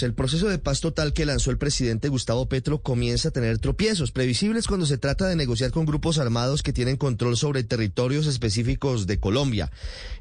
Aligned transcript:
Carlos, 0.00 0.02
el 0.02 0.14
proceso 0.14 0.48
de 0.48 0.58
paz 0.58 0.80
total 0.80 1.12
que 1.12 1.26
lanzó 1.26 1.50
el 1.50 1.58
presidente 1.58 2.08
Gustavo 2.08 2.48
Petro 2.48 2.82
comienza 2.82 3.28
a 3.28 3.32
tener 3.32 3.58
tropiezos 3.58 4.12
previsibles 4.12 4.66
cuando 4.66 4.86
se 4.86 4.98
trata 4.98 5.26
de 5.26 5.36
negociar 5.36 5.70
con 5.70 5.84
grupos 5.84 6.18
armados 6.18 6.62
que 6.62 6.72
tienen 6.72 6.96
control 6.96 7.36
sobre 7.36 7.64
territorios 7.64 8.26
específicos 8.26 9.06
de 9.06 9.18
Colombia. 9.18 9.70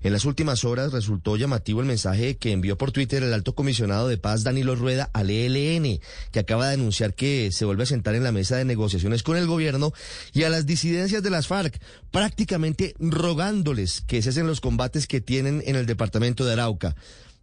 En 0.02 0.14
las 0.14 0.26
últimas 0.26 0.64
horas 0.64 0.92
resultó 0.92 1.38
llamativo 1.38 1.82
el 1.82 1.88
mensaje 1.88 2.38
que 2.38 2.52
envió 2.52 2.78
por 2.78 2.92
Twitter 2.92 3.24
el 3.24 3.34
alto 3.34 3.56
comisionado 3.56 4.08
de 4.08 4.18
paz 4.18 4.44
Danilo 4.44 4.76
Rueda 4.76 5.10
al 5.14 5.30
ELN, 5.30 6.00
que 6.32 6.40
acaba 6.40 6.68
de 6.68 6.74
anunciar 6.74 7.14
que 7.14 7.52
se 7.52 7.66
vuelve 7.66 7.84
a 7.84 7.88
sentar 7.88 8.16
en 8.16 8.24
la 8.24 8.32
mesa 8.32 8.58
de 8.58 8.66
negociaciones 8.66 9.24
con 9.24 9.38
el 9.38 9.48
gobierno 9.48 9.94
y 10.34 10.44
a 10.44 10.50
las 10.50 10.66
disidencias 10.66 11.24
de 11.24 11.30
las 11.30 11.48
FARC, 11.48 11.80
prácticamente 12.12 12.96
rogándoles 13.00 14.02
que 14.02 14.22
cesen 14.22 14.48
los 14.48 14.62
combates 14.62 15.08
que 15.08 15.22
tienen 15.22 15.64
en 15.66 15.76
el 15.76 15.86
departamento 15.86 16.46
de 16.46 16.54
Arauca. 16.54 16.96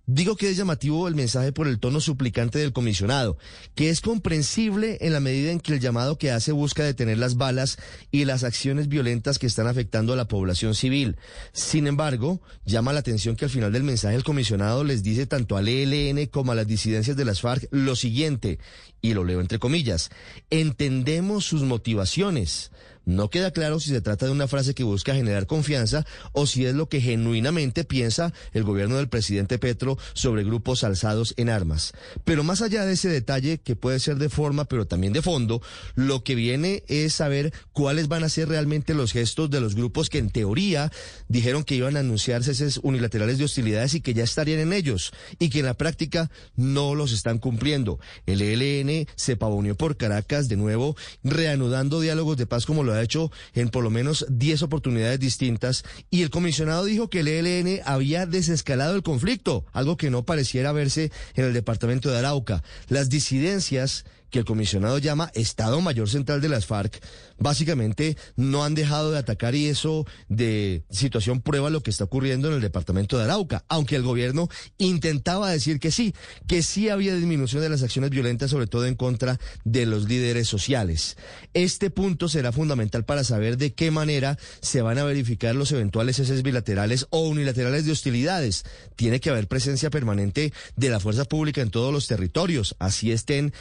Digo 0.09 0.37
que 0.37 0.49
es 0.49 0.57
llamativo 0.57 1.09
el 1.09 1.17
mensaje 1.17 1.51
por 1.51 1.67
el 1.67 1.81
tono 1.81 2.01
suplicante 2.01 2.61
del 2.61 2.73
comisionado, 2.73 3.39
que 3.75 3.91
es 3.91 4.01
comprensible 4.01 4.99
en 5.01 5.13
la 5.13 5.19
medida 5.19 5.51
en 5.51 5.59
que 5.59 5.73
el 5.73 5.81
llamado 5.81 6.17
que 6.17 6.31
hace 6.31 6.53
busca 6.53 6.85
detener 6.85 7.19
las 7.19 7.37
balas 7.37 7.77
y 8.13 8.25
las 8.25 8.45
acciones 8.45 8.87
violentas 8.87 9.41
que 9.41 9.49
están 9.49 9.67
afectando 9.67 10.13
a 10.13 10.17
la 10.17 10.29
población 10.29 10.77
civil. 10.77 11.17
Sin 11.53 11.89
embargo, 11.89 12.41
llama 12.65 12.93
la 12.93 13.01
atención 13.01 13.35
que 13.35 13.47
al 13.47 13.51
final 13.51 13.73
del 13.73 13.83
mensaje 13.83 14.15
el 14.15 14.23
comisionado 14.23 14.85
les 14.85 15.03
dice 15.03 15.27
tanto 15.27 15.57
al 15.57 15.67
ELN 15.67 16.27
como 16.27 16.53
a 16.53 16.55
las 16.55 16.69
disidencias 16.69 17.17
de 17.17 17.25
las 17.25 17.41
FARC 17.41 17.67
lo 17.73 17.97
siguiente, 17.97 18.61
y 19.03 19.13
lo 19.13 19.25
leo 19.25 19.41
entre 19.41 19.59
comillas, 19.59 20.11
entendemos 20.51 21.45
sus 21.45 21.63
motivaciones. 21.63 22.71
No 23.07 23.31
queda 23.31 23.53
claro 23.53 23.79
si 23.79 23.91
se 23.91 24.01
trata 24.01 24.27
de 24.27 24.33
una 24.33 24.49
frase 24.49 24.75
que 24.75 24.83
busca 24.83 25.15
generar 25.15 25.47
confianza 25.47 26.05
o 26.33 26.45
si 26.45 26.67
es 26.67 26.75
lo 26.75 26.89
que 26.89 27.01
genuinamente 27.01 27.85
piensa 27.85 28.33
el 28.53 28.65
gobierno 28.65 28.97
del 28.97 29.09
presidente 29.09 29.61
Petro 29.61 29.97
sobre 30.13 30.43
grupos 30.43 30.83
alzados 30.83 31.33
en 31.37 31.49
armas. 31.49 31.93
Pero 32.25 32.43
más 32.43 32.63
allá 32.63 32.85
de 32.85 32.95
ese 32.95 33.09
detalle, 33.09 33.59
que 33.59 33.77
puede 33.77 34.01
ser 34.01 34.17
de 34.17 34.29
forma, 34.29 34.65
pero 34.65 34.87
también 34.87 35.13
de 35.13 35.23
fondo, 35.23 35.63
lo 35.95 36.25
que 36.25 36.35
viene 36.35 36.83
es 36.89 37.15
saber 37.15 37.53
cuáles 37.73 38.09
van 38.09 38.25
a 38.25 38.29
ser 38.29 38.49
realmente 38.49 38.93
los 38.93 39.13
gestos 39.13 39.51
de 39.51 39.61
los 39.61 39.77
grupos 39.77 40.11
que 40.11 40.19
en 40.19 40.31
teoría 40.31 40.91
dijeron 41.29 41.63
que 41.63 41.77
iban 41.77 41.97
a 41.97 42.01
anunciar 42.01 42.43
ceses 42.43 42.81
unilaterales 42.83 43.39
de 43.39 43.45
hostilidades 43.45 43.95
y 43.95 44.01
que 44.01 44.15
ya 44.15 44.25
estarían 44.25 44.59
en 44.59 44.73
ellos 44.73 45.13
y 45.39 45.49
que 45.51 45.61
en 45.61 45.67
la 45.67 45.75
práctica 45.75 46.29
no 46.57 46.97
los 46.97 47.13
están 47.13 47.39
cumpliendo. 47.39 48.01
El 48.27 48.43
ELN 48.43 49.07
se 49.15 49.37
pavoneó 49.37 49.77
por 49.77 49.97
Caracas 49.97 50.49
de 50.49 50.57
nuevo, 50.57 50.97
reanudando 51.23 52.01
diálogos 52.01 52.37
de 52.37 52.47
paz 52.47 52.67
como 52.67 52.83
lo 52.83 52.96
ha 52.99 53.03
hecho 53.03 53.31
en 53.55 53.69
por 53.69 53.83
lo 53.85 53.91
menos 53.91 54.27
10 54.29 54.63
oportunidades 54.63 55.21
distintas 55.21 55.85
y 56.11 56.23
el 56.23 56.31
comisionado 56.31 56.85
dijo 56.85 57.11
que 57.11 57.21
el 57.21 57.29
ELN 57.29 57.81
había 57.85 58.27
desescalado 58.27 58.95
el 58.95 59.03
conflicto, 59.03 59.65
algo 59.73 59.97
que 59.97 60.11
no 60.11 60.25
pareciera 60.25 60.73
verse 60.73 61.11
en 61.35 61.45
el 61.45 61.53
departamento 61.53 62.11
de 62.11 62.19
Arauca. 62.19 62.63
Las 62.89 63.09
disidencias 63.09 64.05
que 64.31 64.41
el 64.41 64.45
comisionado 64.45 64.99
llama 64.99 65.31
Estado 65.35 65.81
Mayor 65.81 66.09
Central 66.09 66.41
de 66.41 66.49
las 66.49 66.67
FARC, 66.67 67.01
básicamente 67.39 68.17
no 68.37 68.65
han 68.65 68.75
dejado 68.75 69.13
de 69.13 69.19
atacar 69.19 69.55
y 69.55 69.67
eso 69.67 70.07
de 70.29 70.85
situación 70.91 71.41
prueba 71.41 71.71
lo 71.71 71.83
que 71.83 71.91
está 71.91 72.05
ocurriendo 72.05 72.49
en 72.49 72.55
el 72.55 72.61
departamento 72.61 73.19
de 73.19 73.25
Arauca, 73.25 73.65
aunque 73.69 73.97
el 73.97 74.03
gobierno 74.03 74.49
intentaba 74.79 75.51
decir 75.51 75.79
que 75.81 75.91
sí, 75.91 76.15
que 76.47 76.63
sí 76.63 76.89
había 76.89 77.15
disminución 77.15 77.63
de 77.63 77.69
las 77.69 77.83
acciones 77.83 78.11
violentas, 78.11 78.51
sobre 78.51 78.67
todo 78.67 78.87
en 78.87 78.95
contra 78.95 79.39
de 79.65 79.87
los 79.87 80.09
líderes 80.09 80.49
sociales. 80.49 81.17
Este 81.55 81.91
punto 81.91 82.29
será 82.29 82.53
fundamental 82.53 83.05
para 83.05 83.25
saber 83.25 83.57
de 83.57 83.75
qué 83.75 83.91
manera 83.91 84.39
se 84.61 84.83
van 84.83 84.99
a 84.99 85.05
verificar 85.05 85.55
los 85.55 85.73
eventuales 85.73 86.17
ceses 86.17 86.43
bilaterales 86.43 87.07
o 87.11 87.21
unilaterales 87.21 87.85
de 87.85 87.93
hostilidades. 87.93 88.65
Tiene 88.97 89.21
que 89.21 89.31
haber 89.31 89.49
presencia 89.49 89.91
permanente 89.91 90.53
de 90.77 90.91
la 90.91 91.01
fuerza 91.01 91.25
pública 91.25 91.61
en 91.61 91.71
todos 91.71 91.93
los 91.93 92.07
territorios, 92.07 92.77
así 92.79 93.13
estén 93.13 93.53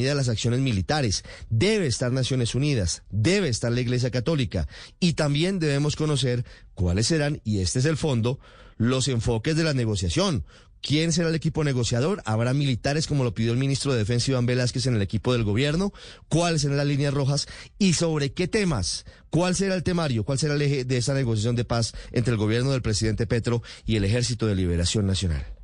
detenidas 0.00 0.16
las 0.16 0.28
acciones 0.28 0.60
militares. 0.60 1.24
Debe 1.50 1.86
estar 1.86 2.12
Naciones 2.12 2.54
Unidas, 2.54 3.02
debe 3.10 3.48
estar 3.48 3.70
la 3.70 3.80
Iglesia 3.80 4.10
Católica 4.10 4.66
y 4.98 5.12
también 5.12 5.58
debemos 5.58 5.96
conocer 5.96 6.44
cuáles 6.74 7.06
serán, 7.06 7.40
y 7.44 7.60
este 7.60 7.80
es 7.80 7.84
el 7.84 7.96
fondo, 7.96 8.38
los 8.78 9.08
enfoques 9.08 9.56
de 9.56 9.64
la 9.64 9.74
negociación. 9.74 10.44
¿Quién 10.82 11.12
será 11.12 11.28
el 11.28 11.34
equipo 11.34 11.62
negociador? 11.62 12.22
¿Habrá 12.24 12.54
militares 12.54 13.06
como 13.06 13.22
lo 13.22 13.34
pidió 13.34 13.52
el 13.52 13.58
ministro 13.58 13.92
de 13.92 13.98
Defensa 13.98 14.30
Iván 14.30 14.46
Velázquez 14.46 14.86
en 14.86 14.96
el 14.96 15.02
equipo 15.02 15.34
del 15.34 15.44
gobierno? 15.44 15.92
¿Cuáles 16.30 16.62
serán 16.62 16.78
las 16.78 16.86
líneas 16.86 17.12
rojas? 17.12 17.48
¿Y 17.78 17.92
sobre 17.92 18.32
qué 18.32 18.48
temas? 18.48 19.04
¿Cuál 19.28 19.54
será 19.54 19.74
el 19.74 19.82
temario? 19.82 20.24
¿Cuál 20.24 20.38
será 20.38 20.54
el 20.54 20.62
eje 20.62 20.86
de 20.86 20.96
esa 20.96 21.12
negociación 21.12 21.54
de 21.54 21.66
paz 21.66 21.92
entre 22.12 22.32
el 22.32 22.38
gobierno 22.38 22.72
del 22.72 22.80
presidente 22.80 23.26
Petro 23.26 23.62
y 23.84 23.96
el 23.96 24.04
Ejército 24.04 24.46
de 24.46 24.54
Liberación 24.54 25.06
Nacional? 25.06 25.59